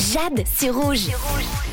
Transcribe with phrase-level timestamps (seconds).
[0.00, 1.08] Jade, c'est rouge.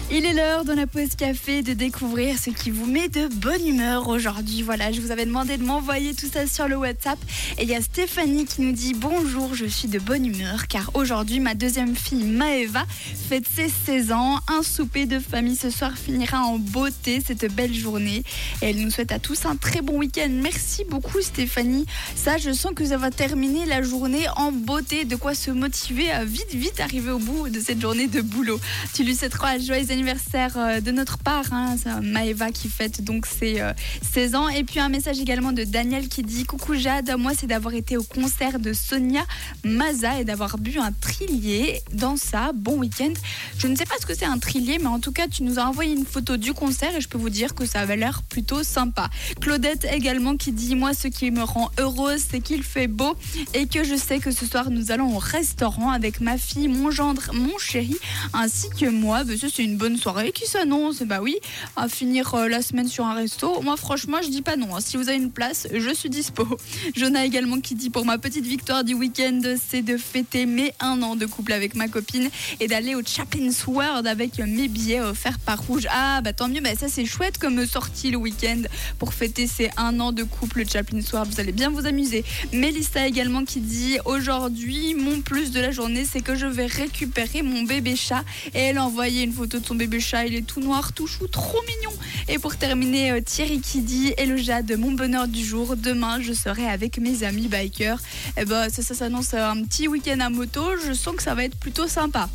[0.09, 3.67] Il est l'heure dans la pause café de découvrir ce qui vous met de bonne
[3.67, 4.61] humeur aujourd'hui.
[4.61, 7.19] Voilà, je vous avais demandé de m'envoyer tout ça sur le WhatsApp.
[7.57, 10.91] Et il y a Stéphanie qui nous dit Bonjour, je suis de bonne humeur car
[10.93, 12.85] aujourd'hui ma deuxième fille Maëva
[13.27, 14.39] fête ses 16 ans.
[14.47, 18.23] Un souper de famille ce soir finira en beauté cette belle journée.
[18.61, 20.29] Et elle nous souhaite à tous un très bon week-end.
[20.31, 21.85] Merci beaucoup Stéphanie.
[22.15, 25.03] Ça, je sens que ça va terminer la journée en beauté.
[25.03, 28.59] De quoi se motiver à vite, vite arriver au bout de cette journée de boulot.
[28.93, 31.45] Tu lui souhaiteras joyeux anniversaire euh, de notre part.
[31.51, 33.73] Hein, Maëva qui fête donc ses euh,
[34.13, 34.49] 16 ans.
[34.49, 37.97] Et puis un message également de Daniel qui dit Coucou Jade, moi c'est d'avoir été
[37.97, 39.25] au concert de Sonia
[39.63, 42.51] Maza et d'avoir bu un trillier dans ça.
[42.53, 43.13] Bon week-end.
[43.57, 45.59] Je ne sais pas ce que c'est un trillier, mais en tout cas, tu nous
[45.59, 48.23] as envoyé une photo du concert et je peux vous dire que ça avait l'air
[48.23, 49.09] plutôt sympa.
[49.41, 53.15] Claudette également qui dit Moi, ce qui me rend heureuse, c'est qu'il fait beau
[53.53, 56.91] et que je sais que ce soir nous allons au restaurant avec ma fille, mon
[56.91, 57.97] gendre, mon chéri,
[58.33, 59.23] ainsi que moi.
[59.23, 61.01] Bah, c'est une bonne soirée qui s'annonce.
[61.03, 61.35] Bah oui,
[61.75, 63.61] à finir euh, la semaine sur un resto.
[63.61, 64.75] Moi, franchement, je dis pas non.
[64.75, 64.79] hein.
[64.81, 66.45] Si vous avez une place, je suis dispo.
[66.95, 71.01] Jonah également qui dit Pour ma petite victoire du week-end, c'est de fêter mes un
[71.01, 75.39] an de couple avec ma copine et d'aller au Chaplin's World avec mes billets offerts
[75.39, 75.87] par Rouge.
[75.91, 78.61] Ah, bah tant mieux, bah, ça c'est chouette comme sortie le week-end
[78.99, 81.31] pour fêter ces un an de couple Chaplin's World.
[81.33, 82.23] Vous allez bien vous amuser.
[82.53, 87.41] Mélissa également qui dit Aujourd'hui, mon plus de la journée, c'est que je vais récupérer
[87.41, 88.23] mon bébé chat.
[88.53, 90.25] Et elle a envoyé une photo de son bébé chat.
[90.25, 91.95] Il est tout noir, tout chou, trop mignon.
[92.27, 95.75] Et pour terminer, euh, Thierry qui dit Hello Jade, mon bonheur du jour.
[95.75, 97.99] Demain, je serai avec mes amis bikers.
[98.37, 100.61] Et bah, ça, ça s'annonce un petit week-end à moto.
[100.85, 102.29] Je sens que ça va être plutôt sympa.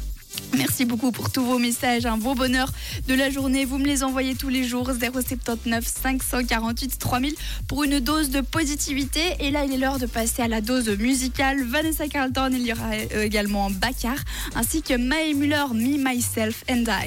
[0.56, 2.70] Merci beaucoup pour tous vos messages, un beau bonheur
[3.08, 3.64] de la journée.
[3.64, 7.34] Vous me les envoyez tous les jours 079 548 3000
[7.68, 9.20] pour une dose de positivité.
[9.40, 11.64] Et là, il est l'heure de passer à la dose musicale.
[11.64, 14.16] Vanessa Carlton, il y aura euh, également Bakar,
[14.54, 17.00] ainsi que Mae Muller, Me, Myself and I.